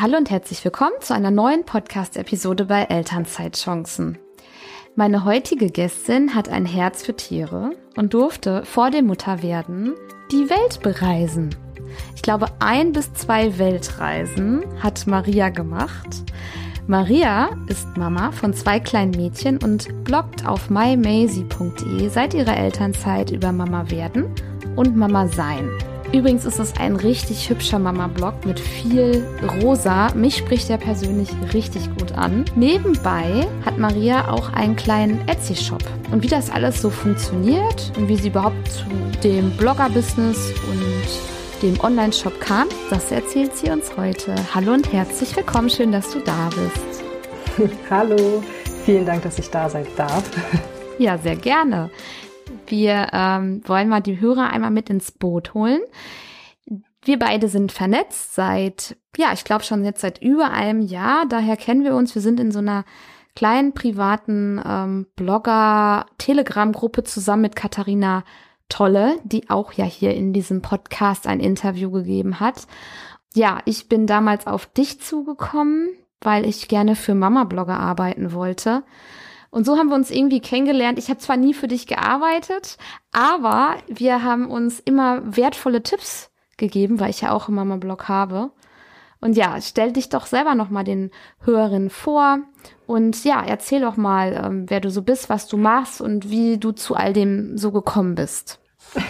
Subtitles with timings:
[0.00, 4.16] Hallo und herzlich willkommen zu einer neuen Podcast-Episode bei Elternzeitchancen.
[4.96, 9.92] Meine heutige Gästin hat ein Herz für Tiere und durfte vor dem Mutterwerden
[10.32, 11.54] die Welt bereisen.
[12.16, 16.24] Ich glaube, ein bis zwei Weltreisen hat Maria gemacht.
[16.86, 23.52] Maria ist Mama von zwei kleinen Mädchen und bloggt auf mymazy.de seit ihrer Elternzeit über
[23.52, 24.34] Mama werden
[24.76, 25.68] und Mama sein.
[26.12, 29.24] Übrigens ist es ein richtig hübscher Mama-Blog mit viel
[29.62, 30.12] Rosa.
[30.14, 32.44] Mich spricht er persönlich richtig gut an.
[32.56, 35.84] Nebenbei hat Maria auch einen kleinen Etsy-Shop.
[36.10, 38.86] Und wie das alles so funktioniert und wie sie überhaupt zu
[39.22, 44.34] dem Blogger-Business und dem Online-Shop kam, das erzählt sie uns heute.
[44.52, 45.70] Hallo und herzlich willkommen.
[45.70, 47.70] Schön, dass du da bist.
[47.90, 48.42] Hallo.
[48.84, 50.24] Vielen Dank, dass ich da sein darf.
[51.00, 51.88] Ja, sehr gerne.
[52.70, 55.80] Wir ähm, wollen mal die Hörer einmal mit ins Boot holen.
[57.02, 61.24] Wir beide sind vernetzt seit, ja, ich glaube schon jetzt seit über einem Jahr.
[61.28, 62.14] Daher kennen wir uns.
[62.14, 62.84] Wir sind in so einer
[63.34, 68.24] kleinen privaten ähm, Blogger-Telegram-Gruppe zusammen mit Katharina
[68.68, 72.66] Tolle, die auch ja hier in diesem Podcast ein Interview gegeben hat.
[73.34, 75.88] Ja, ich bin damals auf dich zugekommen,
[76.20, 78.82] weil ich gerne für Mama-Blogger arbeiten wollte.
[79.50, 80.98] Und so haben wir uns irgendwie kennengelernt.
[80.98, 82.78] Ich habe zwar nie für dich gearbeitet,
[83.12, 88.08] aber wir haben uns immer wertvolle Tipps gegeben, weil ich ja auch immer mal Blog
[88.08, 88.52] habe.
[89.20, 92.38] Und ja, stell dich doch selber noch mal den Hörerinnen vor
[92.86, 96.58] und ja, erzähl doch mal, ähm, wer du so bist, was du machst und wie
[96.58, 98.58] du zu all dem so gekommen bist.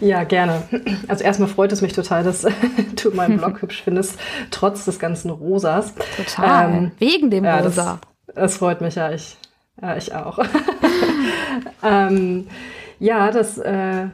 [0.00, 0.62] Ja, gerne.
[1.08, 2.42] Also erstmal freut es mich total, dass
[3.02, 4.18] du meinen Blog hübsch findest,
[4.50, 5.94] trotz des ganzen Rosas.
[6.16, 6.72] Total.
[6.72, 7.98] Ähm, Wegen dem ja, Rosa.
[8.26, 9.12] Das, das, freut mich ja.
[9.12, 9.36] Ich
[9.80, 10.38] ja, ich auch.
[11.82, 12.46] ähm,
[12.98, 14.08] ja, das, äh,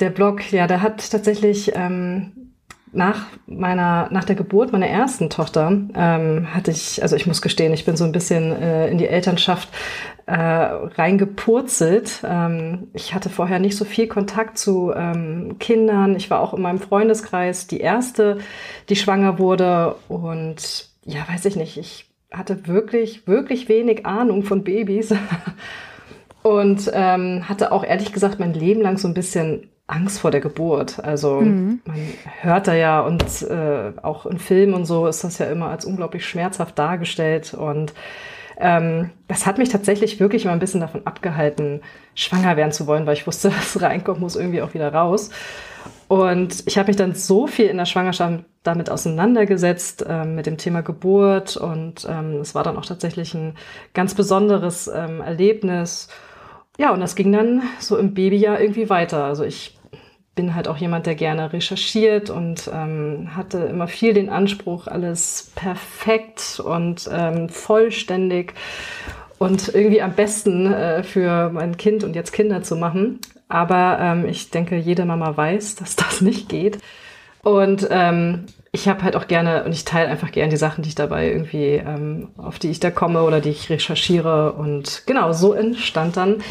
[0.00, 2.44] der Blog, ja, der hat tatsächlich ähm,
[2.94, 7.72] nach meiner, nach der Geburt meiner ersten Tochter ähm, hatte ich, also ich muss gestehen,
[7.72, 9.68] ich bin so ein bisschen äh, in die Elternschaft
[10.26, 12.22] äh, reingepurzelt.
[12.24, 16.16] Ähm, ich hatte vorher nicht so viel Kontakt zu ähm, Kindern.
[16.16, 18.38] Ich war auch in meinem Freundeskreis die erste,
[18.88, 24.64] die schwanger wurde und ja, weiß ich nicht, ich hatte wirklich, wirklich wenig Ahnung von
[24.64, 25.14] Babys
[26.42, 30.40] und ähm, hatte auch ehrlich gesagt mein Leben lang so ein bisschen Angst vor der
[30.40, 31.02] Geburt.
[31.04, 31.80] Also mhm.
[31.84, 31.96] man
[32.40, 35.84] hört da ja und äh, auch in Filmen und so ist das ja immer als
[35.84, 37.92] unglaublich schmerzhaft dargestellt und
[38.58, 41.80] ähm, das hat mich tatsächlich wirklich mal ein bisschen davon abgehalten,
[42.14, 45.30] schwanger werden zu wollen, weil ich wusste, das reinkommt, muss irgendwie auch wieder raus.
[46.08, 50.58] Und ich habe mich dann so viel in der Schwangerschaft damit auseinandergesetzt, ähm, mit dem
[50.58, 51.56] Thema Geburt.
[51.56, 53.56] Und ähm, es war dann auch tatsächlich ein
[53.94, 56.08] ganz besonderes ähm, Erlebnis.
[56.78, 59.24] Ja, und das ging dann so im Babyjahr irgendwie weiter.
[59.24, 59.73] Also ich
[60.34, 65.52] bin halt auch jemand, der gerne recherchiert und ähm, hatte immer viel den Anspruch, alles
[65.54, 68.54] perfekt und ähm, vollständig
[69.38, 73.20] und irgendwie am besten äh, für mein Kind und jetzt Kinder zu machen.
[73.48, 76.78] Aber ähm, ich denke, jede Mama weiß, dass das nicht geht.
[77.42, 80.88] Und ähm, ich habe halt auch gerne und ich teile einfach gerne die Sachen, die
[80.88, 84.52] ich dabei irgendwie, ähm, auf die ich da komme oder die ich recherchiere.
[84.52, 86.42] Und genau, so entstand dann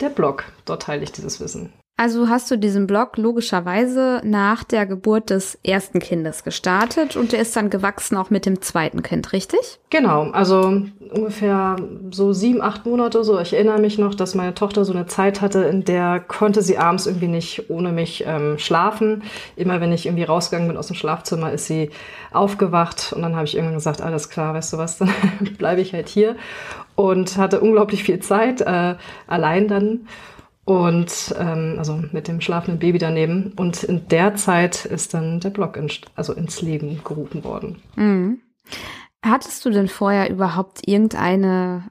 [0.00, 0.44] der Blog.
[0.64, 1.72] Dort teile ich dieses Wissen.
[1.96, 7.40] Also hast du diesen Blog logischerweise nach der Geburt des ersten Kindes gestartet und der
[7.40, 9.78] ist dann gewachsen auch mit dem zweiten Kind, richtig?
[9.90, 10.82] Genau, also
[11.12, 11.76] ungefähr
[12.10, 13.38] so sieben, acht Monate so.
[13.38, 16.78] Ich erinnere mich noch, dass meine Tochter so eine Zeit hatte, in der konnte sie
[16.78, 19.22] abends irgendwie nicht ohne mich ähm, schlafen.
[19.54, 21.90] Immer wenn ich irgendwie rausgegangen bin aus dem Schlafzimmer, ist sie
[22.32, 25.12] aufgewacht und dann habe ich irgendwann gesagt, alles klar, weißt du was, dann
[25.58, 26.36] bleibe ich halt hier
[26.94, 30.08] und hatte unglaublich viel Zeit äh, allein dann
[30.64, 33.52] und ähm, also mit dem schlafenden Baby daneben.
[33.56, 37.82] Und in der Zeit ist dann der Blog in, also ins Leben gerufen worden.
[37.96, 38.40] Mhm.
[39.24, 41.84] Hattest du denn vorher überhaupt irgendeine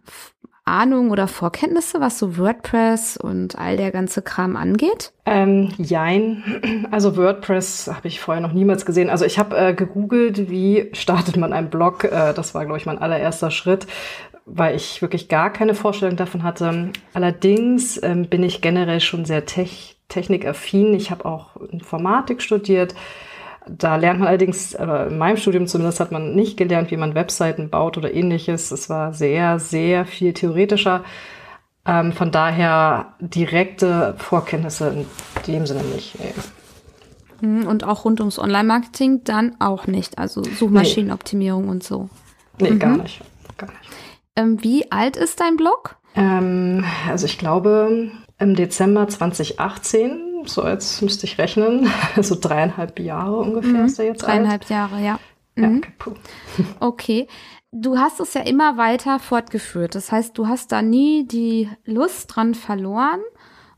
[0.63, 5.11] Ahnung oder Vorkenntnisse, was so WordPress und all der ganze Kram angeht?
[5.25, 6.88] Ähm, jein.
[6.91, 9.09] Also WordPress habe ich vorher noch niemals gesehen.
[9.09, 12.03] Also ich habe äh, gegoogelt, wie startet man einen Blog.
[12.03, 13.88] Äh, das war, glaube ich, mein allererster Schritt
[14.45, 16.91] weil ich wirklich gar keine Vorstellung davon hatte.
[17.13, 20.93] Allerdings ähm, bin ich generell schon sehr tech technikaffin.
[20.93, 22.95] Ich habe auch Informatik studiert.
[23.67, 27.15] Da lernt man allerdings, aber in meinem Studium zumindest hat man nicht gelernt, wie man
[27.15, 28.71] Webseiten baut oder ähnliches.
[28.71, 31.03] Es war sehr, sehr viel theoretischer.
[31.85, 35.05] Ähm, von daher direkte Vorkenntnisse in
[35.47, 36.15] dem Sinne nicht.
[36.19, 36.33] Nee.
[37.41, 40.17] Hm, und auch rund ums Online-Marketing dann auch nicht.
[40.17, 41.71] Also Suchmaschinenoptimierung nee.
[41.71, 42.09] und so.
[42.59, 42.79] Nee, mhm.
[42.79, 43.21] gar nicht.
[43.57, 43.79] Gar nicht.
[44.41, 45.97] Ähm, wie alt ist dein Blog?
[46.15, 51.89] Ähm, also ich glaube im Dezember 2018, so jetzt müsste ich rechnen,
[52.21, 54.69] so dreieinhalb Jahre ungefähr mhm, ist er jetzt Dreieinhalb alt.
[54.69, 55.19] Jahre, ja.
[55.55, 55.77] Mhm.
[55.77, 56.13] okay, puh.
[56.79, 57.27] okay.
[57.73, 59.95] Du hast es ja immer weiter fortgeführt.
[59.95, 63.21] Das heißt, du hast da nie die Lust dran verloren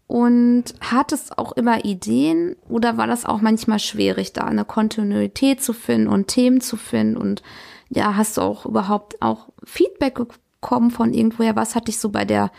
[0.07, 5.73] und hattest auch immer Ideen oder war das auch manchmal schwierig, da eine Kontinuität zu
[5.73, 7.43] finden und Themen zu finden und
[7.89, 10.19] ja, hast du auch überhaupt auch Feedback
[10.63, 11.55] bekommen von irgendwoher?
[11.55, 12.49] Was hat dich so bei der,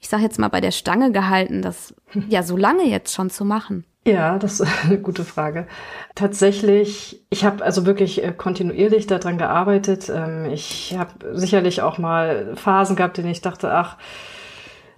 [0.00, 1.94] ich sag jetzt mal, bei der Stange gehalten, das
[2.28, 3.84] ja so lange jetzt schon zu machen?
[4.04, 5.68] Ja, das ist eine gute Frage.
[6.16, 10.10] Tatsächlich, ich habe also wirklich äh, kontinuierlich daran gearbeitet.
[10.12, 13.96] Ähm, ich habe sicherlich auch mal Phasen gehabt, in denen ich dachte, ach,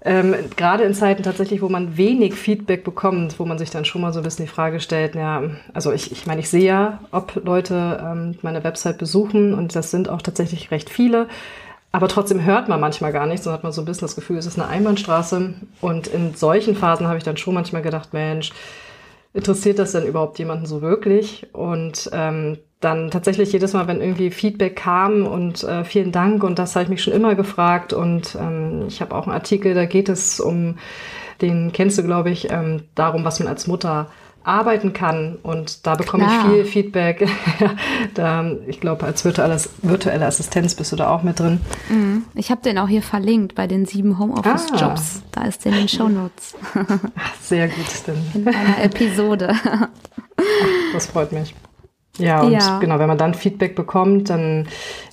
[0.06, 4.00] ähm, gerade in Zeiten tatsächlich, wo man wenig Feedback bekommt, wo man sich dann schon
[4.00, 5.42] mal so ein bisschen die Frage stellt, ja,
[5.74, 9.90] also ich, ich meine, ich sehe ja, ob Leute ähm, meine Website besuchen und das
[9.90, 11.28] sind auch tatsächlich recht viele.
[11.94, 14.36] Aber trotzdem hört man manchmal gar nichts und hat man so ein bisschen das Gefühl,
[14.36, 15.54] es ist eine Einbahnstraße.
[15.80, 18.50] Und in solchen Phasen habe ich dann schon manchmal gedacht, Mensch,
[19.32, 21.46] interessiert das denn überhaupt jemanden so wirklich?
[21.52, 26.58] Und ähm, dann tatsächlich jedes Mal, wenn irgendwie Feedback kam und äh, vielen Dank und
[26.58, 29.84] das habe ich mich schon immer gefragt und ähm, ich habe auch einen Artikel, da
[29.84, 30.78] geht es um,
[31.42, 34.10] den kennst du glaube ich, ähm, darum, was man als Mutter
[34.44, 35.36] arbeiten kann.
[35.42, 36.46] Und da bekomme Klar.
[36.46, 37.28] ich viel Feedback.
[38.14, 41.60] da, ich glaube, als virtuelle, virtuelle Assistenz bist du da auch mit drin.
[41.88, 42.24] Mhm.
[42.34, 45.22] Ich habe den auch hier verlinkt bei den sieben Homeoffice-Jobs.
[45.22, 45.28] Ah.
[45.32, 46.54] Da ist der in den Shownotes.
[47.42, 47.86] Sehr gut.
[48.06, 48.16] Denn.
[48.34, 49.54] In einer Episode.
[49.64, 49.88] Ach,
[50.92, 51.54] das freut mich.
[52.18, 52.78] Ja, und ja.
[52.78, 54.68] genau, wenn man dann Feedback bekommt, dann,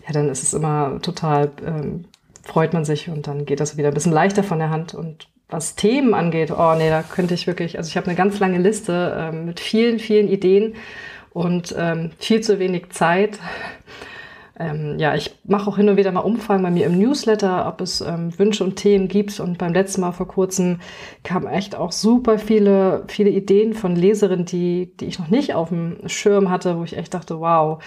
[0.05, 2.05] ja, dann ist es immer total, ähm,
[2.43, 5.27] freut man sich und dann geht das wieder ein bisschen leichter von der Hand und
[5.51, 8.57] was Themen angeht, oh nee, da könnte ich wirklich, also ich habe eine ganz lange
[8.57, 10.75] Liste ähm, mit vielen, vielen Ideen
[11.33, 13.39] und ähm, viel zu wenig Zeit.
[14.59, 17.81] Ähm, ja, ich mache auch hin und wieder mal Umfragen bei mir im Newsletter, ob
[17.81, 19.39] es ähm, Wünsche und Themen gibt.
[19.39, 20.79] Und beim letzten Mal vor kurzem
[21.23, 25.69] kamen echt auch super viele, viele Ideen von Leserinnen, die, die ich noch nicht auf
[25.69, 27.81] dem Schirm hatte, wo ich echt dachte, wow,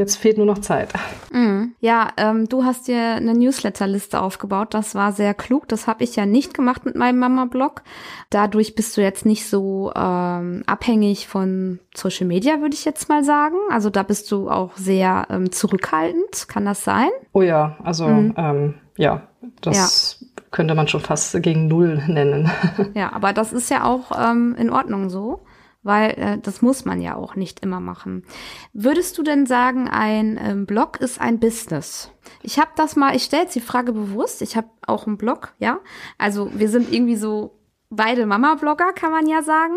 [0.00, 0.94] Jetzt fehlt nur noch Zeit.
[1.30, 1.74] Mhm.
[1.80, 4.72] Ja, ähm, du hast dir eine Newsletterliste aufgebaut.
[4.72, 5.68] Das war sehr klug.
[5.68, 7.82] Das habe ich ja nicht gemacht mit meinem Mama-Blog.
[8.30, 13.22] Dadurch bist du jetzt nicht so ähm, abhängig von Social Media, würde ich jetzt mal
[13.22, 13.56] sagen.
[13.70, 16.48] Also da bist du auch sehr ähm, zurückhaltend.
[16.48, 17.10] Kann das sein?
[17.34, 18.32] Oh ja, also mhm.
[18.38, 19.28] ähm, ja,
[19.60, 20.42] das ja.
[20.50, 22.50] könnte man schon fast gegen Null nennen.
[22.94, 25.42] Ja, aber das ist ja auch ähm, in Ordnung so
[25.82, 28.24] weil äh, das muss man ja auch nicht immer machen.
[28.72, 32.12] Würdest du denn sagen, ein ähm, Blog ist ein Business?
[32.42, 35.54] Ich habe das mal, ich stelle jetzt die Frage bewusst, ich habe auch einen Blog,
[35.58, 35.80] ja.
[36.18, 39.74] Also wir sind irgendwie so beide Mama-Blogger, kann man ja sagen.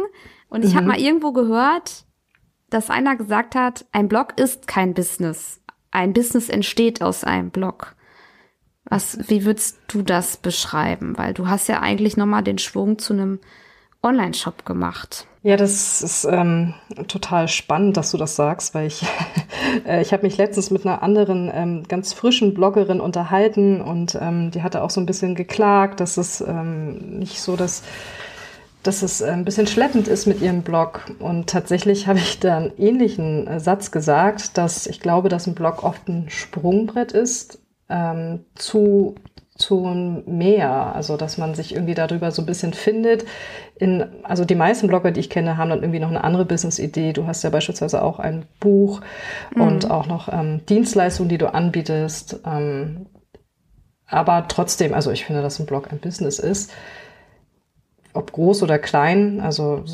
[0.49, 0.77] Und ich mhm.
[0.77, 2.05] habe mal irgendwo gehört,
[2.69, 5.61] dass einer gesagt hat, ein Blog ist kein Business.
[5.91, 7.95] Ein Business entsteht aus einem Blog.
[8.85, 11.17] Was, wie würdest du das beschreiben?
[11.17, 13.39] Weil du hast ja eigentlich nochmal den Schwung zu einem
[14.01, 15.27] Online-Shop gemacht.
[15.45, 16.73] Ja, das ist ähm,
[17.09, 19.05] total spannend, dass du das sagst, weil ich,
[19.85, 24.51] äh, ich habe mich letztens mit einer anderen ähm, ganz frischen Bloggerin unterhalten und ähm,
[24.51, 27.83] die hatte auch so ein bisschen geklagt, dass es ähm, nicht so das
[28.83, 31.05] dass es äh, ein bisschen schleppend ist mit ihrem Blog.
[31.19, 35.55] Und tatsächlich habe ich da einen ähnlichen äh, Satz gesagt, dass ich glaube, dass ein
[35.55, 39.15] Blog oft ein Sprungbrett ist ähm, zu
[39.63, 43.25] zu mehr, also dass man sich irgendwie darüber so ein bisschen findet.
[43.75, 47.13] In, also die meisten Blogger, die ich kenne, haben dann irgendwie noch eine andere Business-Idee.
[47.13, 49.01] Du hast ja beispielsweise auch ein Buch
[49.55, 49.61] mhm.
[49.61, 52.41] und auch noch ähm, Dienstleistungen, die du anbietest.
[52.45, 53.07] Ähm,
[54.05, 56.71] aber trotzdem, also ich finde, dass ein Blog ein Business ist,
[58.13, 59.39] ob groß oder klein.
[59.39, 59.85] Also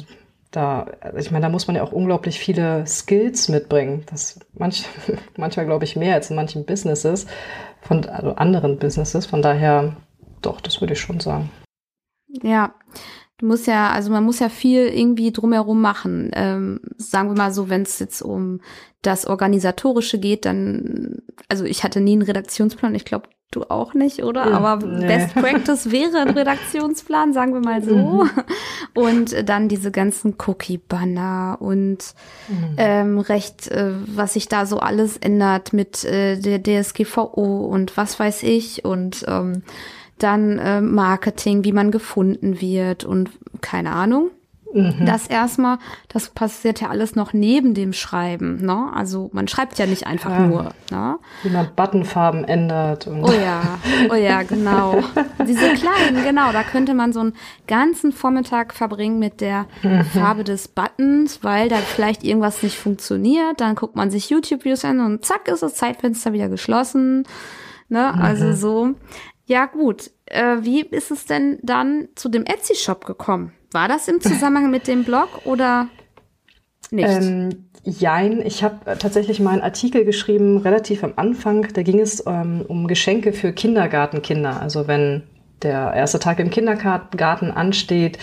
[0.51, 4.03] da, ich meine, da muss man ja auch unglaublich viele Skills mitbringen.
[4.09, 4.85] Das manch,
[5.37, 7.27] manchmal glaube ich mehr als in manchen Businesses,
[7.81, 9.25] von also anderen Businesses.
[9.25, 9.95] Von daher,
[10.41, 11.49] doch, das würde ich schon sagen.
[12.43, 12.75] Ja,
[13.37, 16.31] du musst ja, also man muss ja viel irgendwie drumherum machen.
[16.33, 18.61] Ähm, sagen wir mal so, wenn es jetzt um
[19.01, 22.95] das Organisatorische geht, dann, also ich hatte nie einen Redaktionsplan.
[22.95, 24.47] Ich glaube, Du auch nicht, oder?
[24.47, 25.07] Ja, Aber nee.
[25.07, 27.95] Best Practice wäre ein Redaktionsplan, sagen wir mal so.
[27.95, 28.29] Mhm.
[28.93, 32.13] Und dann diese ganzen Cookie-Banner und
[32.47, 32.75] mhm.
[32.77, 38.19] ähm, recht, äh, was sich da so alles ändert mit äh, der DSGVO und was
[38.19, 39.63] weiß ich und ähm,
[40.19, 44.29] dann äh, Marketing, wie man gefunden wird und keine Ahnung.
[44.73, 45.05] Mhm.
[45.05, 48.63] Das erstmal, das passiert ja alles noch neben dem Schreiben.
[48.63, 48.91] Ne?
[48.93, 50.45] Also man schreibt ja nicht einfach ja.
[50.45, 50.63] nur.
[50.91, 51.17] Ne?
[51.43, 53.07] Wie man Buttonfarben ändert.
[53.07, 53.79] Und oh ja,
[54.11, 55.01] oh ja, genau.
[55.47, 57.33] Diese kleinen, genau, da könnte man so einen
[57.67, 60.03] ganzen Vormittag verbringen mit der mhm.
[60.03, 63.59] Farbe des Buttons, weil da vielleicht irgendwas nicht funktioniert.
[63.59, 67.23] Dann guckt man sich YouTube-Videos an und zack ist das Zeitfenster wieder geschlossen.
[67.87, 68.13] Ne?
[68.15, 68.21] Mhm.
[68.21, 68.89] Also so.
[69.45, 73.53] Ja gut, äh, wie ist es denn dann zu dem Etsy-Shop gekommen?
[73.71, 75.89] War das im Zusammenhang mit dem Blog oder?
[76.91, 77.09] nicht?
[77.09, 81.67] Ähm, jein, ich habe tatsächlich mal einen Artikel geschrieben, relativ am Anfang.
[81.73, 84.61] Da ging es ähm, um Geschenke für Kindergartenkinder.
[84.61, 85.23] Also wenn
[85.61, 88.17] der erste Tag im Kindergarten ansteht,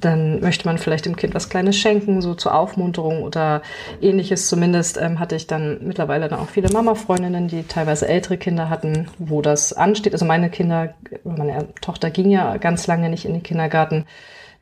[0.00, 3.60] dann möchte man vielleicht dem Kind was Kleines schenken, so zur Aufmunterung oder
[4.00, 4.48] ähnliches.
[4.48, 9.08] Zumindest ähm, hatte ich dann mittlerweile dann auch viele Mama-Freundinnen, die teilweise ältere Kinder hatten,
[9.18, 10.14] wo das ansteht.
[10.14, 14.06] Also meine Kinder, meine Tochter ging ja ganz lange nicht in den Kindergarten.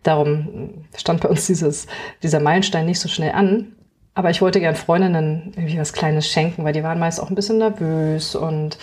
[0.08, 1.86] Darum stand bei uns dieses,
[2.22, 3.72] dieser Meilenstein nicht so schnell an.
[4.14, 7.34] Aber ich wollte gern Freundinnen irgendwie was Kleines schenken, weil die waren meist auch ein
[7.34, 8.78] bisschen nervös und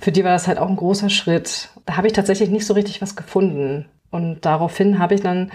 [0.00, 1.68] für die war das halt auch ein großer Schritt.
[1.86, 3.86] Da habe ich tatsächlich nicht so richtig was gefunden.
[4.10, 5.52] Und daraufhin habe ich dann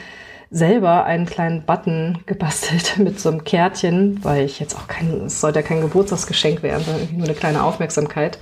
[0.49, 5.41] selber einen kleinen Button gebastelt mit so einem Kärtchen, weil ich jetzt auch kein, es
[5.41, 8.39] sollte ja kein Geburtstagsgeschenk werden, sondern nur eine kleine Aufmerksamkeit.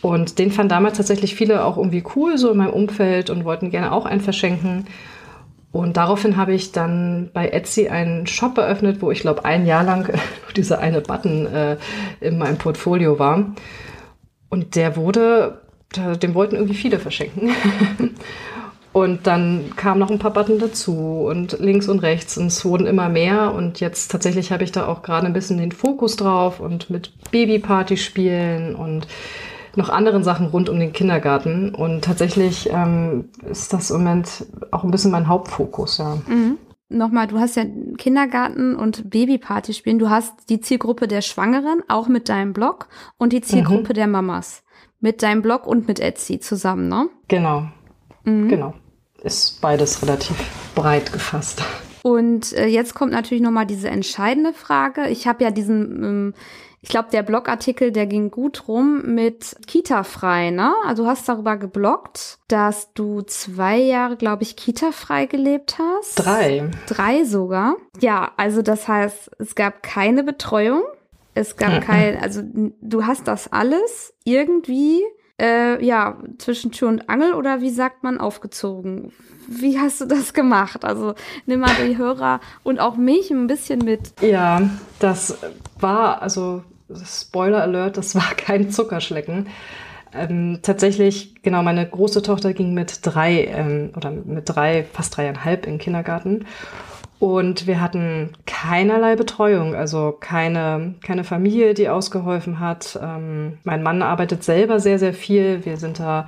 [0.00, 3.70] Und den fanden damals tatsächlich viele auch irgendwie cool, so in meinem Umfeld und wollten
[3.70, 4.86] gerne auch einen verschenken.
[5.76, 9.84] Und daraufhin habe ich dann bei Etsy einen Shop eröffnet, wo ich glaube ein Jahr
[9.84, 10.10] lang
[10.56, 11.76] dieser eine Button äh,
[12.20, 13.54] in meinem Portfolio war.
[14.48, 15.60] Und der wurde,
[15.94, 17.50] dem wollten irgendwie viele verschenken.
[18.94, 22.86] Und dann kamen noch ein paar Button dazu und links und rechts und es wurden
[22.86, 23.52] immer mehr.
[23.52, 27.12] Und jetzt tatsächlich habe ich da auch gerade ein bisschen den Fokus drauf und mit
[27.30, 29.06] Babyparty spielen und
[29.76, 31.74] noch anderen Sachen rund um den Kindergarten.
[31.74, 36.18] Und tatsächlich ähm, ist das im Moment auch ein bisschen mein Hauptfokus, ja.
[36.26, 36.58] Mhm.
[36.88, 37.64] Nochmal, du hast ja
[37.98, 39.98] Kindergarten und Babyparty spielen.
[39.98, 43.94] Du hast die Zielgruppe der Schwangeren, auch mit deinem Blog, und die Zielgruppe mhm.
[43.94, 44.62] der Mamas.
[45.00, 47.08] Mit deinem Blog und mit Etsy zusammen, ne?
[47.26, 47.64] Genau.
[48.24, 48.48] Mhm.
[48.48, 48.74] Genau
[49.26, 50.36] ist beides relativ
[50.74, 51.62] breit gefasst.
[52.02, 55.08] Und äh, jetzt kommt natürlich noch mal diese entscheidende Frage.
[55.08, 56.34] Ich habe ja diesen, ähm,
[56.86, 60.72] ich glaube, der Blogartikel, der ging gut rum mit Kita-frei, ne?
[60.86, 66.14] Also du hast darüber gebloggt, dass du zwei Jahre, glaube ich, Kita-frei gelebt hast.
[66.14, 66.70] Drei.
[66.86, 67.74] Drei sogar.
[68.00, 70.84] Ja, also das heißt, es gab keine Betreuung.
[71.34, 72.42] Es gab kein, also
[72.80, 75.02] du hast das alles irgendwie
[75.42, 79.12] äh, ja, zwischen Tür und Angel oder wie sagt man aufgezogen?
[79.48, 80.84] Wie hast du das gemacht?
[80.84, 81.14] Also
[81.46, 84.12] nimm mal die Hörer und auch mich ein bisschen mit.
[84.20, 84.62] Ja,
[85.00, 85.36] das
[85.80, 86.62] war, also
[87.04, 89.48] Spoiler Alert, das war kein Zuckerschlecken.
[90.12, 95.66] Ähm, tatsächlich, genau, meine große Tochter ging mit drei ähm, oder mit drei, fast dreieinhalb
[95.66, 96.46] in den Kindergarten.
[97.18, 102.98] Und wir hatten keinerlei Betreuung, also keine, keine Familie, die ausgeholfen hat.
[103.02, 105.64] Ähm, mein Mann arbeitet selber sehr, sehr viel.
[105.64, 106.26] Wir sind da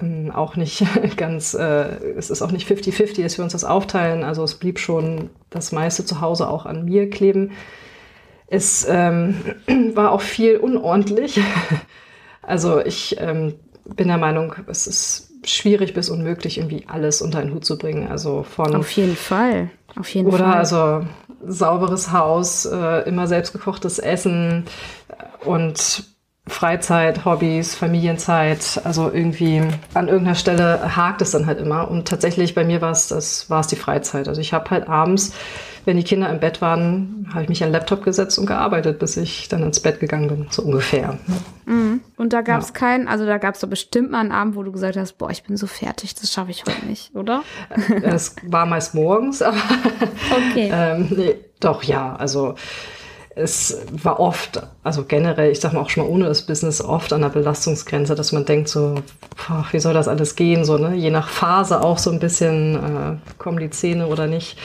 [0.00, 0.84] ähm, auch nicht
[1.16, 4.22] ganz, äh, es ist auch nicht 50-50, dass wir uns das aufteilen.
[4.22, 7.50] Also es blieb schon das meiste zu Hause auch an mir kleben.
[8.50, 9.36] Es ähm,
[9.94, 11.40] war auch viel unordentlich.
[12.42, 13.54] Also ich ähm,
[13.84, 18.08] bin der Meinung, es ist schwierig bis unmöglich, irgendwie alles unter einen Hut zu bringen.
[18.08, 18.74] Also von.
[18.74, 19.70] Auf jeden Fall.
[19.94, 20.46] Auf jeden oder Fall.
[20.48, 21.06] Oder also
[21.46, 24.64] sauberes Haus, äh, immer selbstgekochtes Essen
[25.44, 26.04] und
[26.50, 29.62] Freizeit, Hobbys, Familienzeit, also irgendwie
[29.94, 31.90] an irgendeiner Stelle hakt es dann halt immer.
[31.90, 34.28] Und tatsächlich bei mir war es das war es die Freizeit.
[34.28, 35.32] Also ich habe halt abends,
[35.84, 38.98] wenn die Kinder im Bett waren, habe ich mich an den Laptop gesetzt und gearbeitet,
[38.98, 41.18] bis ich dann ins Bett gegangen bin, so ungefähr.
[41.64, 42.00] Mhm.
[42.16, 42.74] Und da gab es ja.
[42.74, 45.30] keinen, also da gab es doch bestimmt mal einen Abend, wo du gesagt hast, boah,
[45.30, 47.42] ich bin so fertig, das schaffe ich heute nicht, oder?
[48.02, 49.56] Es war meist morgens, aber
[50.30, 50.70] okay.
[50.74, 52.56] ähm, nee, doch ja, also
[53.40, 57.12] es war oft, also generell, ich sag mal auch schon mal ohne das Business, oft
[57.12, 58.96] an der Belastungsgrenze, dass man denkt so,
[59.48, 60.94] boah, wie soll das alles gehen, so, ne?
[60.94, 64.58] Je nach Phase auch so ein bisschen, äh, kommen die Zähne oder nicht.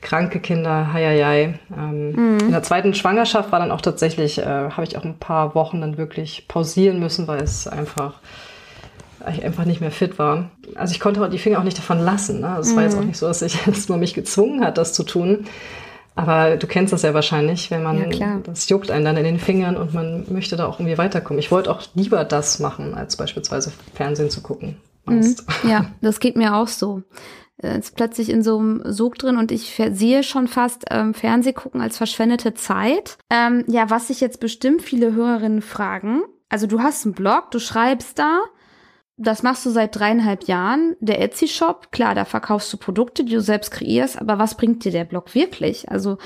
[0.00, 1.58] Kranke Kinder, heieiei.
[1.76, 2.38] Ähm, mhm.
[2.38, 5.80] In der zweiten Schwangerschaft war dann auch tatsächlich, äh, habe ich auch ein paar Wochen
[5.80, 8.20] dann wirklich pausieren müssen, weil es einfach
[9.30, 10.50] ich einfach nicht mehr fit war.
[10.74, 12.40] Also ich konnte die Finger auch nicht davon lassen.
[12.40, 12.56] Ne?
[12.60, 12.76] Es mhm.
[12.76, 15.46] war jetzt auch nicht so, dass, ich, dass man mich gezwungen hat, das zu tun.
[16.18, 19.38] Aber du kennst das ja wahrscheinlich, wenn man, ja, das juckt einen dann in den
[19.38, 21.38] Fingern und man möchte da auch irgendwie weiterkommen.
[21.38, 24.78] Ich wollte auch lieber das machen, als beispielsweise Fernsehen zu gucken.
[25.06, 25.36] Mhm.
[25.62, 27.04] Ja, das geht mir auch so.
[27.58, 31.80] Ist plötzlich in so einem Sog drin und ich sehe schon fast ähm, Fernseh gucken
[31.80, 33.16] als verschwendete Zeit.
[33.30, 36.22] Ähm, ja, was sich jetzt bestimmt viele Hörerinnen fragen.
[36.48, 38.40] Also du hast einen Blog, du schreibst da,
[39.18, 40.96] das machst du seit dreieinhalb Jahren.
[41.00, 44.92] Der Etsy-Shop, klar, da verkaufst du Produkte, die du selbst kreierst, aber was bringt dir
[44.92, 45.90] der Blog wirklich?
[45.90, 46.18] Also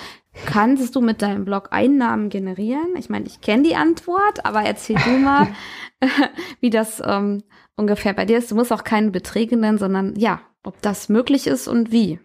[0.47, 2.95] kannst du mit deinem Blog Einnahmen generieren?
[2.97, 5.49] Ich meine, ich kenne die Antwort, aber erzähl du mal,
[6.61, 7.43] wie das ähm,
[7.77, 8.51] ungefähr bei dir ist.
[8.51, 12.19] Du musst auch keine Beträge nennen, sondern ja, ob das möglich ist und wie.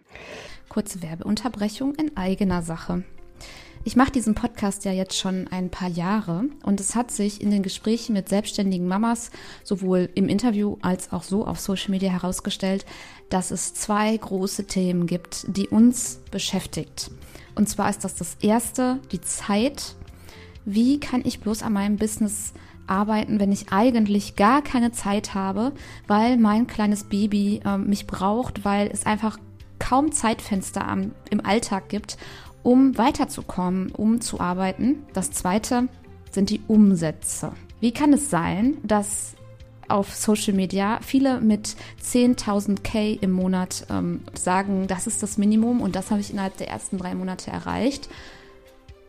[0.68, 3.04] Kurze Werbeunterbrechung in eigener Sache.
[3.84, 7.50] Ich mache diesen Podcast ja jetzt schon ein paar Jahre und es hat sich in
[7.50, 9.30] den Gesprächen mit selbstständigen Mamas
[9.64, 12.84] sowohl im Interview als auch so auf Social Media herausgestellt,
[13.30, 17.10] dass es zwei große Themen gibt, die uns beschäftigt.
[17.54, 19.94] Und zwar ist das das erste, die Zeit.
[20.64, 22.52] Wie kann ich bloß an meinem Business
[22.86, 25.72] arbeiten, wenn ich eigentlich gar keine Zeit habe,
[26.06, 29.38] weil mein kleines Baby äh, mich braucht, weil es einfach
[29.78, 32.18] kaum Zeitfenster am, im Alltag gibt,
[32.62, 35.06] um weiterzukommen, um zu arbeiten.
[35.12, 35.88] Das zweite
[36.30, 37.52] sind die Umsätze.
[37.80, 39.34] Wie kann es sein, dass
[39.88, 45.80] auf Social Media viele mit 10.000 K im Monat ähm, sagen, das ist das Minimum
[45.80, 48.08] und das habe ich innerhalb der ersten drei Monate erreicht.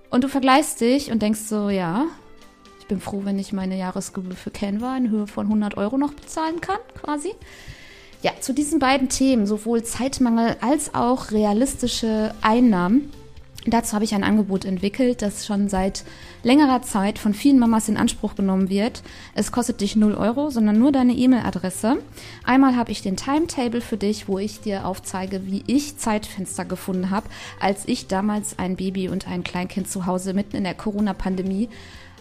[0.09, 2.05] Und du vergleichst dich und denkst so, ja,
[2.79, 6.13] ich bin froh, wenn ich meine Jahresgebühr für Canva in Höhe von 100 Euro noch
[6.13, 7.33] bezahlen kann, quasi.
[8.21, 13.11] Ja, zu diesen beiden Themen, sowohl Zeitmangel als auch realistische Einnahmen,
[13.69, 16.03] Dazu habe ich ein Angebot entwickelt, das schon seit
[16.43, 19.03] längerer Zeit von vielen Mamas in Anspruch genommen wird.
[19.35, 21.97] Es kostet dich 0 Euro, sondern nur deine E-Mail-Adresse.
[22.43, 27.09] Einmal habe ich den Timetable für dich, wo ich dir aufzeige, wie ich Zeitfenster gefunden
[27.09, 27.27] habe,
[27.59, 31.69] als ich damals ein Baby und ein Kleinkind zu Hause mitten in der Corona-Pandemie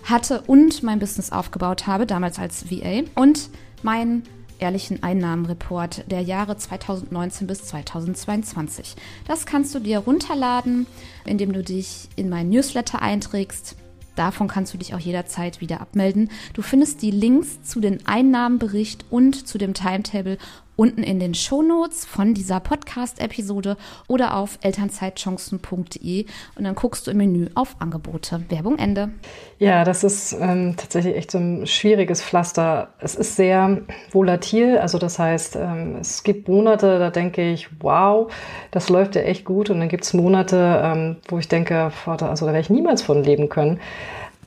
[0.05, 3.03] hatte und mein Business aufgebaut habe, damals als VA.
[3.15, 3.51] Und
[3.83, 4.23] mein
[4.59, 8.97] ehrlichen Einnahmenreport der Jahre 2019 bis 2022.
[9.27, 10.87] Das kannst du dir runterladen,
[11.25, 13.77] indem du dich in meinen Newsletter einträgst.
[14.17, 16.31] Davon kannst du dich auch jederzeit wieder abmelden.
[16.53, 20.39] Du findest die Links zu den Einnahmenbericht und zu dem Timetable
[20.79, 26.25] unten in den Shownotes von dieser Podcast-Episode oder auf elternzeitchancen.de
[26.57, 28.43] und dann guckst du im Menü auf Angebote.
[28.49, 29.11] Werbung Ende.
[29.59, 32.95] Ja, das ist ähm, tatsächlich echt so ein schwieriges Pflaster.
[33.01, 33.83] Es ist sehr
[34.13, 38.33] volatil, also das heißt, ähm, es gibt Monate, da denke ich, wow,
[38.71, 42.47] das läuft ja echt gut und dann gibt es Monate, ähm, wo ich denke, also
[42.47, 43.81] da werde ich niemals von leben können.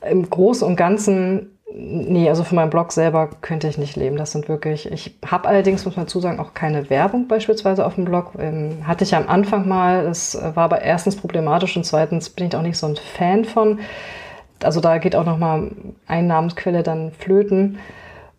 [0.00, 4.16] Im Großen und Ganzen Nee, also von meinem Blog selber könnte ich nicht leben.
[4.16, 8.04] Das sind wirklich, ich habe allerdings, muss man zusagen, auch keine Werbung beispielsweise auf dem
[8.04, 8.32] Blog.
[8.38, 12.56] Ähm, hatte ich am Anfang mal, das war aber erstens problematisch und zweitens bin ich
[12.56, 13.80] auch nicht so ein Fan von.
[14.62, 15.70] Also da geht auch nochmal
[16.06, 17.78] Einnahmensquelle dann flöten.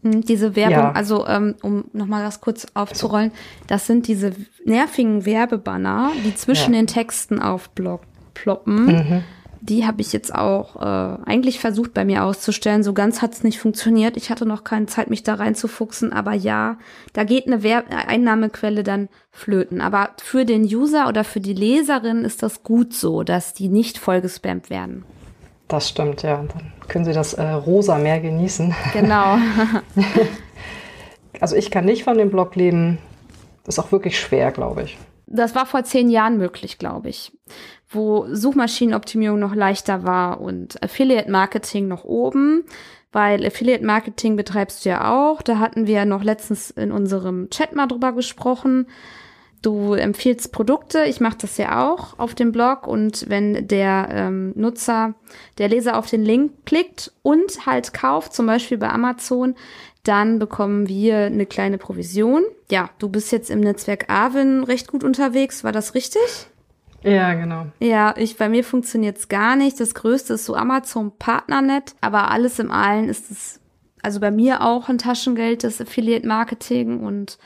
[0.03, 0.91] Hm, diese Werbung, ja.
[0.91, 3.31] also ähm, um nochmal das kurz aufzurollen,
[3.65, 6.81] das sind diese nervigen Werbebanner, die zwischen ja.
[6.81, 8.01] den Texten auf Blog
[8.35, 8.85] ploppen.
[8.85, 9.23] Mhm
[9.63, 12.83] die habe ich jetzt auch äh, eigentlich versucht bei mir auszustellen.
[12.83, 14.17] So ganz hat es nicht funktioniert.
[14.17, 16.11] Ich hatte noch keine Zeit, mich da reinzufuchsen.
[16.11, 16.77] Aber ja,
[17.13, 19.79] da geht eine Wer Einnahmequelle dann flöten.
[19.79, 23.97] Aber für den User oder für die Leserin ist das gut so, dass die nicht
[23.97, 25.05] vollgespammt werden.
[25.69, 26.43] Das stimmt, ja.
[26.43, 28.75] Dann können Sie das äh, rosa mehr genießen.
[28.91, 29.37] Genau.
[31.39, 32.97] also ich kann nicht von dem Blog leben.
[33.65, 34.97] Ist auch wirklich schwer, glaube ich.
[35.25, 37.31] Das war vor zehn Jahren möglich, glaube ich
[37.93, 42.63] wo Suchmaschinenoptimierung noch leichter war und Affiliate Marketing noch oben,
[43.11, 45.41] weil Affiliate Marketing betreibst du ja auch.
[45.41, 48.87] Da hatten wir noch letztens in unserem Chat mal drüber gesprochen.
[49.61, 54.51] Du empfiehlst Produkte, ich mache das ja auch auf dem Blog und wenn der ähm,
[54.55, 55.13] Nutzer,
[55.57, 59.55] der Leser auf den Link klickt und halt kauft, zum Beispiel bei Amazon,
[60.03, 62.43] dann bekommen wir eine kleine Provision.
[62.69, 66.49] Ja, du bist jetzt im Netzwerk Arvin recht gut unterwegs, war das richtig?
[67.03, 67.67] Ja, genau.
[67.79, 69.79] Ja, ich, bei mir funktioniert's gar nicht.
[69.79, 73.59] Das größte ist so Amazon Partnernet, aber alles im allen ist es,
[74.01, 77.37] also bei mir auch ein Taschengeld, das Affiliate Marketing und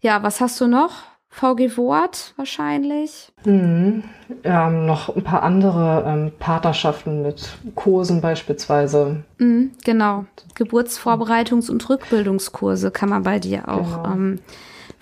[0.00, 1.04] ja, was hast du noch?
[1.32, 3.32] VG Wort wahrscheinlich.
[3.44, 4.02] Mhm.
[4.44, 9.22] Ja, noch ein paar andere ähm, Partnerschaften mit Kursen beispielsweise.
[9.38, 10.24] Mhm, genau.
[10.58, 14.12] Geburtsvorbereitungs- und Rückbildungskurse kann man bei dir auch genau.
[14.12, 14.38] ähm,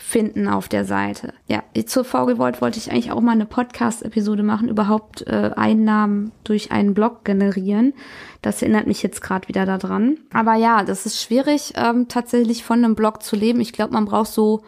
[0.09, 1.35] finden auf der Seite.
[1.49, 6.73] Ja, zur VGVolt wollte ich eigentlich auch mal eine Podcast-Episode machen, überhaupt äh, Einnahmen durch
[6.73, 7.92] einen Blog generieren.
[8.40, 10.16] Das erinnert mich jetzt gerade wieder daran.
[10.33, 13.61] Aber ja, das ist schwierig, ähm, tatsächlich von einem Blog zu leben.
[13.61, 14.62] Ich glaube, man braucht so,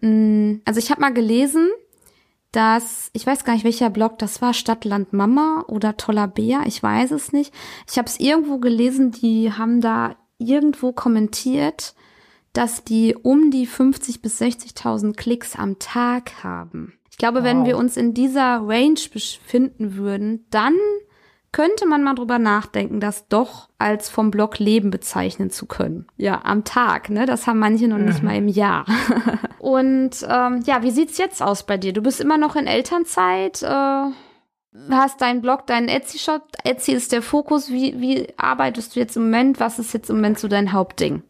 [0.00, 1.68] mh, mm, also ich habe mal gelesen,
[2.50, 6.82] dass, ich weiß gar nicht, welcher Blog das war, Stadtland Mama oder Toller Bär, ich
[6.82, 7.54] weiß es nicht.
[7.88, 11.94] Ich habe es irgendwo gelesen, die haben da irgendwo kommentiert,
[12.52, 16.94] dass die um die 50 bis 60.000 Klicks am Tag haben.
[17.10, 17.44] Ich glaube, wow.
[17.44, 20.74] wenn wir uns in dieser Range befinden würden, dann
[21.52, 26.06] könnte man mal drüber nachdenken, das doch als vom Blog Leben bezeichnen zu können.
[26.16, 27.26] Ja, am Tag, ne?
[27.26, 28.04] Das haben manche noch mhm.
[28.04, 28.84] nicht mal im Jahr.
[29.58, 31.92] Und ähm, ja, wie sieht's jetzt aus bei dir?
[31.92, 34.04] Du bist immer noch in Elternzeit, äh,
[34.90, 36.42] hast deinen Blog, deinen Etsy-Shop.
[36.64, 37.70] Etsy ist der Fokus.
[37.70, 39.58] Wie, wie arbeitest du jetzt im Moment?
[39.58, 41.24] Was ist jetzt im Moment so dein Hauptding?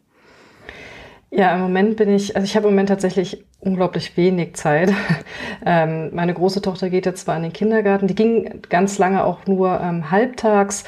[1.33, 4.91] Ja, im Moment bin ich, also ich habe im Moment tatsächlich unglaublich wenig Zeit.
[5.65, 9.45] ähm, meine große Tochter geht jetzt zwar in den Kindergarten, die ging ganz lange auch
[9.45, 10.83] nur ähm, halbtags.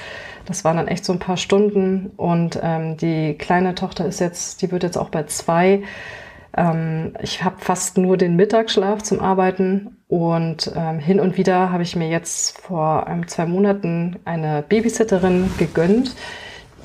[0.45, 2.11] Das waren dann echt so ein paar Stunden.
[2.17, 5.83] Und ähm, die kleine Tochter ist jetzt, die wird jetzt auch bei zwei.
[6.57, 11.83] Ähm, ich habe fast nur den Mittagsschlaf zum Arbeiten Und ähm, hin und wieder habe
[11.83, 16.15] ich mir jetzt vor ein, zwei Monaten eine Babysitterin gegönnt,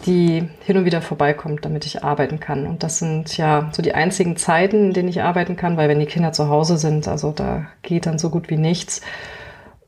[0.06, 2.66] die hin und wieder vorbeikommt, damit ich arbeiten kann.
[2.66, 5.98] Und das sind ja so die einzigen Zeiten, in denen ich arbeiten kann, weil wenn
[5.98, 9.00] die Kinder zu Hause sind, also da geht dann so gut wie nichts.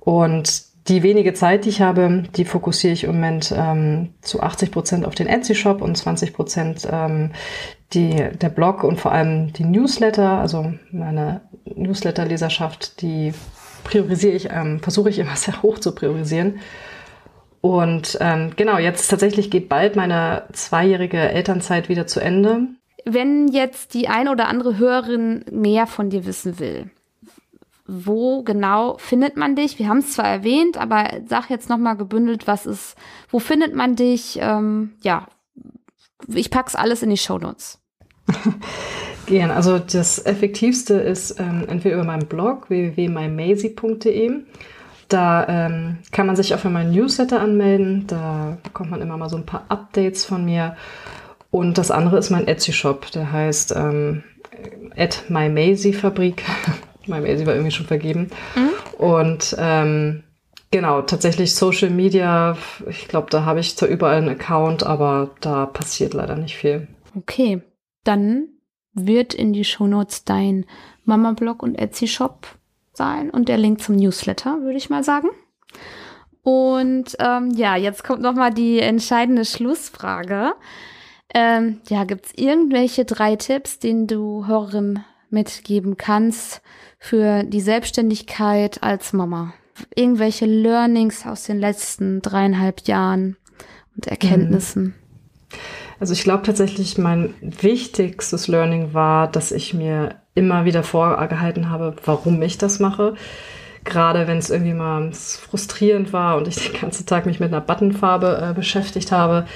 [0.01, 4.73] Und die wenige Zeit, die ich habe, die fokussiere ich im Moment ähm, zu 80
[4.73, 7.33] Prozent auf den Etsy-Shop und 20 Prozent ähm,
[7.93, 13.35] der Blog und vor allem die Newsletter, also meine Newsletter-Leserschaft, die
[13.85, 16.61] priorisiere ich, ähm, versuche ich immer sehr hoch zu priorisieren.
[17.61, 22.69] Und ähm, genau, jetzt tatsächlich geht bald meine zweijährige Elternzeit wieder zu Ende.
[23.05, 26.91] Wenn jetzt die ein oder andere Hörerin mehr von dir wissen will,
[27.87, 29.79] wo genau findet man dich?
[29.79, 32.97] Wir haben es zwar erwähnt, aber sag jetzt nochmal gebündelt, was ist,
[33.31, 34.39] wo findet man dich?
[34.41, 35.27] Ähm, ja,
[36.29, 37.81] ich pack's alles in die Show Notes.
[39.27, 39.51] Gern.
[39.51, 44.45] Also das Effektivste ist ähm, entweder über meinen Blog www.mymazy.de
[45.13, 48.07] da ähm, kann man sich auch für meinen Newsletter anmelden.
[48.07, 50.77] Da bekommt man immer mal so ein paar Updates von mir.
[51.51, 53.11] Und das andere ist mein Etsy-Shop.
[53.11, 54.23] Der heißt ähm,
[54.97, 56.45] at MyMazy-Fabrik.
[57.07, 58.31] MyMazy war irgendwie schon vergeben.
[58.55, 59.05] Mhm.
[59.05, 60.23] Und ähm,
[60.71, 62.57] genau, tatsächlich Social Media.
[62.89, 66.87] Ich glaube, da habe ich zwar überall einen Account, aber da passiert leider nicht viel.
[67.17, 67.63] Okay,
[68.05, 68.49] dann
[68.93, 70.67] wird in die Shownotes dein
[71.05, 72.47] Mama-Blog und Etsy-Shop
[73.01, 75.29] sein und der Link zum Newsletter, würde ich mal sagen.
[76.43, 80.53] Und ähm, ja, jetzt kommt noch mal die entscheidende Schlussfrage.
[81.33, 86.61] Ähm, ja, gibt es irgendwelche drei Tipps, den du Hörerinnen mitgeben kannst
[86.99, 89.55] für die Selbstständigkeit als Mama?
[89.95, 93.39] Irgendwelche Learnings aus den letzten dreieinhalb Jahren
[93.97, 94.95] und Erkenntnissen?
[96.01, 101.95] Also ich glaube tatsächlich, mein wichtigstes Learning war, dass ich mir immer wieder vorgehalten habe,
[102.05, 103.15] warum ich das mache.
[103.85, 107.63] Gerade wenn es irgendwie mal frustrierend war und ich den ganzen Tag mich mit einer
[107.63, 109.47] Buttonfarbe äh, beschäftigt habe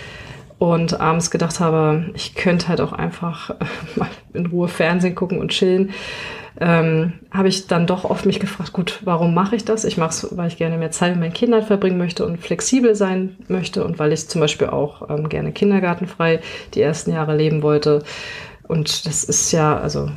[0.59, 3.55] und abends gedacht habe, ich könnte halt auch einfach äh,
[3.97, 5.93] mal in Ruhe Fernsehen gucken und chillen,
[6.61, 9.85] ähm, habe ich dann doch oft mich gefragt, gut, warum mache ich das?
[9.85, 12.95] Ich mache es, weil ich gerne mehr Zeit mit meinen Kindern verbringen möchte und flexibel
[12.95, 16.41] sein möchte und weil ich zum Beispiel auch ähm, gerne kindergartenfrei
[16.75, 18.05] die ersten Jahre leben wollte.
[18.66, 20.11] Und das ist ja, also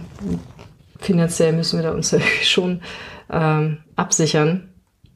[0.99, 2.81] finanziell müssen wir da uns schon
[3.29, 4.69] ähm, absichern.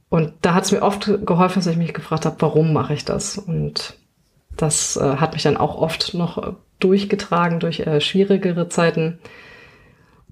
[0.10, 3.06] Und da hat es mir oft geholfen, dass ich mich gefragt habe, warum mache ich
[3.06, 3.38] das?
[3.38, 3.96] Und
[4.58, 9.20] das äh, hat mich dann auch oft noch durchgetragen durch äh, schwierigere Zeiten.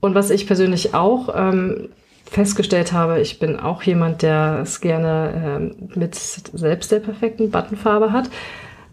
[0.02, 1.90] Und was ich persönlich auch ähm,
[2.26, 8.12] festgestellt habe, ich bin auch jemand, der es gerne ähm, mit selbst der perfekten Buttonfarbe
[8.12, 8.30] hat.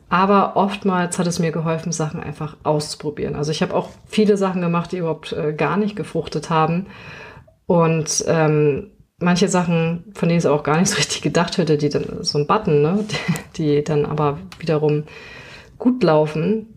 [0.08, 3.34] Aber oftmals hat es mir geholfen, Sachen einfach auszuprobieren.
[3.34, 6.86] Also ich habe auch viele Sachen gemacht, die überhaupt äh, gar nicht gefruchtet haben.
[7.66, 11.88] Und ähm, manche Sachen, von denen ich auch gar nicht so richtig gedacht hätte, die
[11.88, 13.04] dann so ein Button, ne,
[13.56, 15.04] die, die dann aber wiederum
[15.78, 16.76] gut laufen,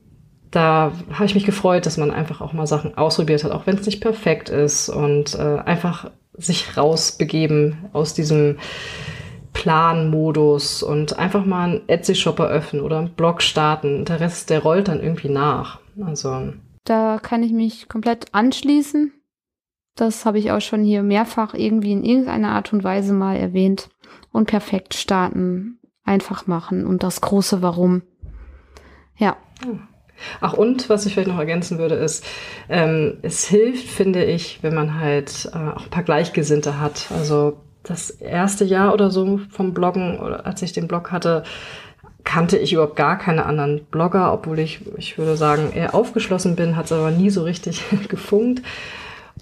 [0.52, 3.78] da habe ich mich gefreut, dass man einfach auch mal Sachen ausprobiert hat, auch wenn
[3.78, 8.58] es nicht perfekt ist und äh, einfach sich rausbegeben aus diesem
[9.60, 14.06] Planmodus und einfach mal einen Etsy-Shop eröffnen oder einen Blog starten.
[14.06, 15.80] Der Rest, der rollt dann irgendwie nach.
[16.02, 16.54] Also.
[16.86, 19.12] Da kann ich mich komplett anschließen.
[19.98, 23.90] Das habe ich auch schon hier mehrfach irgendwie in irgendeiner Art und Weise mal erwähnt.
[24.32, 28.04] Und perfekt starten, einfach machen und das große Warum.
[29.18, 29.36] Ja.
[30.40, 32.26] Ach, und was ich vielleicht noch ergänzen würde, ist,
[32.70, 37.08] ähm, es hilft, finde ich, wenn man halt äh, auch ein paar Gleichgesinnte hat.
[37.12, 41.44] Also das erste Jahr oder so vom Bloggen, oder als ich den Blog hatte,
[42.24, 46.76] kannte ich überhaupt gar keine anderen Blogger, obwohl ich, ich würde sagen, eher aufgeschlossen bin,
[46.76, 48.62] hat es aber nie so richtig gefunkt.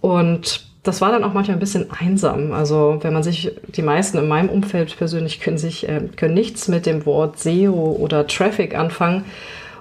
[0.02, 2.54] Und das war dann auch manchmal ein bisschen einsam.
[2.54, 6.68] Also wenn man sich, die meisten in meinem Umfeld persönlich können sich, äh, können nichts
[6.68, 9.26] mit dem Wort SEO oder Traffic anfangen.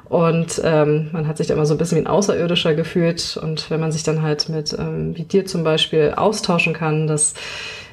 [0.09, 3.39] Und ähm, man hat sich da immer so ein bisschen wie ein Außerirdischer gefühlt.
[3.41, 7.35] Und wenn man sich dann halt mit, ähm, wie dir zum Beispiel, austauschen kann, das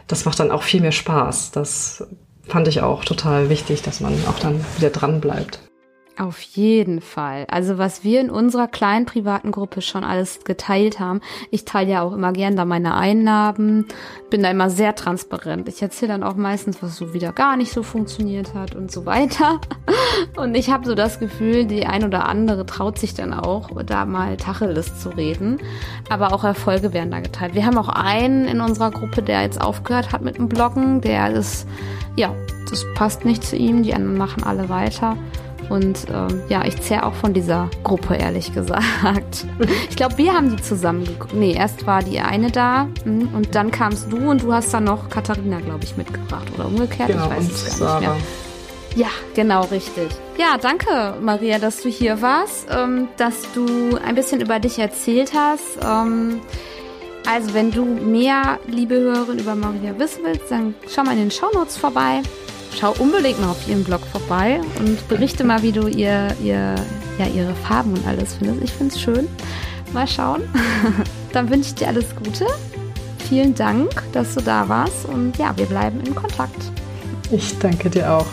[0.08, 1.52] das macht dann auch viel mehr Spaß.
[1.52, 2.06] Das
[2.48, 5.60] fand ich auch total wichtig, dass man auch dann wieder dran bleibt.
[6.16, 7.48] Auf jeden Fall.
[7.50, 11.22] Also was wir in unserer kleinen privaten Gruppe schon alles geteilt haben.
[11.50, 13.88] Ich teile ja auch immer gern da meine Einnahmen,
[14.30, 15.68] bin da immer sehr transparent.
[15.70, 19.08] Ich erzähle dann auch meistens, was so wieder gar nicht so funktioniert hat und so
[19.08, 19.60] weiter.
[20.38, 24.06] Und ich habe so das Gefühl, die ein oder andere traut sich dann auch, da
[24.06, 25.60] mal Tacheles zu reden.
[26.10, 27.56] Aber auch Erfolge werden da geteilt.
[27.56, 31.02] Wir haben auch einen in unserer Gruppe, der jetzt aufgehört hat mit dem Bloggen.
[31.02, 31.68] Der ist,
[32.16, 32.34] ja,
[32.70, 33.84] das passt nicht zu ihm.
[33.84, 35.18] Die anderen machen alle weiter.
[35.70, 39.46] Und ähm, ja, ich zehre auch von dieser Gruppe, ehrlich gesagt.
[39.90, 41.34] Ich glaube, wir haben die zusammen geguckt.
[41.34, 44.86] Nee, erst war die eine da hm, und dann kamst du und du hast dann
[44.86, 46.48] noch Katharina, glaube ich, mitgebracht.
[46.56, 48.18] Oder umgekehrt, genau, ich weiß es gar nicht mehr.
[48.96, 50.10] Ja, genau, richtig.
[50.38, 55.32] Ja, danke, Maria, dass du hier warst, ähm, dass du ein bisschen über dich erzählt
[55.36, 55.78] hast.
[55.84, 56.42] Ähm,
[57.26, 61.32] also, wenn du mehr, liebe Hörerin, über Maria wissen willst, dann schau mal in den
[61.32, 62.22] Shownotes vorbei.
[62.80, 66.76] Schau unbedingt mal auf ihren Blog vorbei und berichte mal, wie du ihr, ihr,
[67.18, 68.64] ja, ihre Farben und alles findest.
[68.64, 69.28] Ich finde es schön.
[69.94, 70.42] Mal schauen.
[71.34, 72.48] dann wünsche ich dir alles Gute.
[73.30, 76.72] Vielen Dank, dass du da warst und ja, wir bleiben in Kontakt.
[77.32, 78.28] Ich danke dir auch.